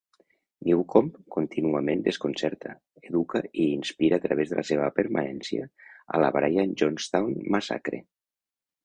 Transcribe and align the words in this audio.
Newcombe 0.67 1.19
contínuament 1.35 1.99
desconcerta, 2.07 2.71
educa 3.09 3.41
i 3.65 3.67
inspira 3.73 4.19
a 4.19 4.23
través 4.23 4.55
de 4.55 4.57
la 4.61 4.63
seva 4.71 4.87
permanència 5.01 5.69
a 6.17 6.23
la 6.25 6.33
"Brian 6.39 6.75
Jonestown 6.83 7.37
Massacre". 7.59 8.01